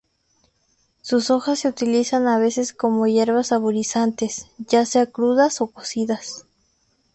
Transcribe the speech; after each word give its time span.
Sus 1.03 1.29
hojas 1.29 1.59
se 1.59 1.67
utilizan 1.67 2.27
a 2.27 2.39
veces 2.39 2.73
como 2.73 3.05
hierbas 3.05 3.49
saborizantes, 3.49 4.47
ya 4.57 4.83
sea 4.87 5.05
crudas 5.05 5.61
o 5.61 5.67
cocidas. 5.67 6.47